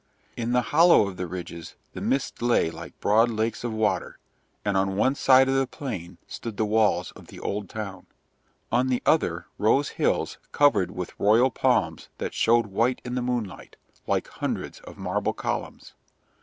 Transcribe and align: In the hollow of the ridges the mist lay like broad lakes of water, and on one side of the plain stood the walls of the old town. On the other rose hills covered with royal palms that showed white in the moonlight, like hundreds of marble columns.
In 0.35 0.51
the 0.51 0.63
hollow 0.73 1.07
of 1.07 1.17
the 1.17 1.27
ridges 1.27 1.75
the 1.93 2.01
mist 2.01 2.41
lay 2.41 2.71
like 2.71 2.99
broad 2.99 3.29
lakes 3.29 3.63
of 3.63 3.71
water, 3.71 4.17
and 4.65 4.75
on 4.75 4.95
one 4.95 5.13
side 5.13 5.47
of 5.47 5.53
the 5.53 5.67
plain 5.67 6.17
stood 6.25 6.57
the 6.57 6.65
walls 6.65 7.11
of 7.11 7.27
the 7.27 7.39
old 7.39 7.69
town. 7.69 8.07
On 8.71 8.87
the 8.87 9.03
other 9.05 9.45
rose 9.59 9.89
hills 9.89 10.39
covered 10.51 10.89
with 10.89 11.13
royal 11.19 11.51
palms 11.51 12.09
that 12.17 12.33
showed 12.33 12.65
white 12.65 12.99
in 13.05 13.13
the 13.13 13.21
moonlight, 13.21 13.75
like 14.07 14.27
hundreds 14.27 14.79
of 14.79 14.97
marble 14.97 15.33
columns. 15.33 15.93